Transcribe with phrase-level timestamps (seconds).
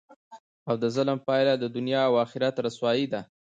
[0.67, 3.21] او دظلم پایله د دنیا او اخرت رسوايي ده،